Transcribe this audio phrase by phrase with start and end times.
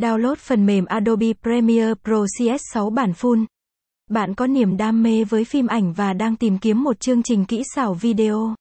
[0.00, 3.44] Download phần mềm Adobe Premiere Pro CS6 bản full.
[4.10, 7.44] Bạn có niềm đam mê với phim ảnh và đang tìm kiếm một chương trình
[7.44, 8.54] kỹ xảo video.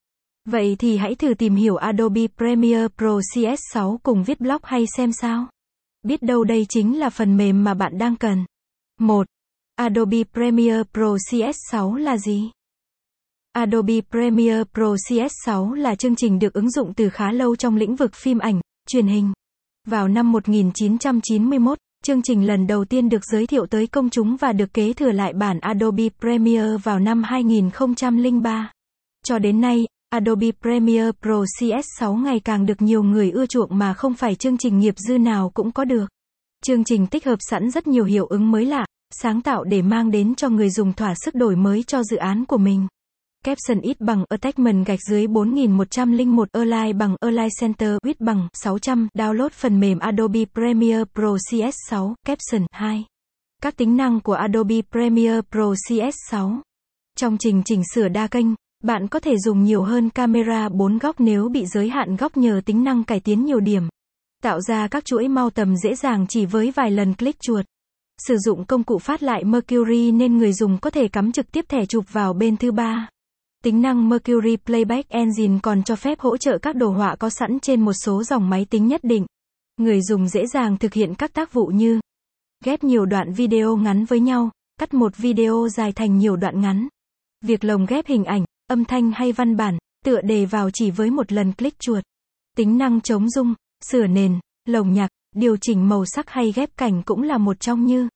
[0.45, 5.11] Vậy thì hãy thử tìm hiểu Adobe Premiere Pro CS6 cùng viết blog hay xem
[5.11, 5.47] sao.
[6.03, 8.45] Biết đâu đây chính là phần mềm mà bạn đang cần.
[8.99, 9.27] 1.
[9.75, 12.51] Adobe Premiere Pro CS6 là gì?
[13.51, 17.95] Adobe Premiere Pro CS6 là chương trình được ứng dụng từ khá lâu trong lĩnh
[17.95, 19.33] vực phim ảnh, truyền hình.
[19.87, 24.53] Vào năm 1991, chương trình lần đầu tiên được giới thiệu tới công chúng và
[24.53, 28.71] được kế thừa lại bản Adobe Premiere vào năm 2003.
[29.25, 33.93] Cho đến nay, Adobe Premiere Pro CS6 ngày càng được nhiều người ưa chuộng mà
[33.93, 36.05] không phải chương trình nghiệp dư nào cũng có được.
[36.65, 40.11] Chương trình tích hợp sẵn rất nhiều hiệu ứng mới lạ, sáng tạo để mang
[40.11, 42.87] đến cho người dùng thỏa sức đổi mới cho dự án của mình.
[43.45, 49.49] Caption ít bằng Attachment gạch dưới 4101 Align bằng Align Center Width bằng 600 Download
[49.49, 53.05] phần mềm Adobe Premiere Pro CS6 Caption 2
[53.61, 56.59] Các tính năng của Adobe Premiere Pro CS6
[57.17, 58.45] Trong trình chỉnh sửa đa kênh,
[58.83, 62.61] bạn có thể dùng nhiều hơn camera 4 góc nếu bị giới hạn góc nhờ
[62.65, 63.83] tính năng cải tiến nhiều điểm.
[64.43, 67.65] Tạo ra các chuỗi mau tầm dễ dàng chỉ với vài lần click chuột.
[68.27, 71.65] Sử dụng công cụ phát lại Mercury nên người dùng có thể cắm trực tiếp
[71.69, 73.09] thẻ chụp vào bên thứ ba.
[73.63, 77.59] Tính năng Mercury Playback Engine còn cho phép hỗ trợ các đồ họa có sẵn
[77.59, 79.25] trên một số dòng máy tính nhất định.
[79.77, 81.99] Người dùng dễ dàng thực hiện các tác vụ như
[82.65, 86.87] ghép nhiều đoạn video ngắn với nhau, cắt một video dài thành nhiều đoạn ngắn.
[87.45, 91.11] Việc lồng ghép hình ảnh, âm thanh hay văn bản, tựa đề vào chỉ với
[91.11, 92.03] một lần click chuột.
[92.57, 93.53] Tính năng chống rung,
[93.91, 97.85] sửa nền, lồng nhạc, điều chỉnh màu sắc hay ghép cảnh cũng là một trong
[97.85, 98.07] như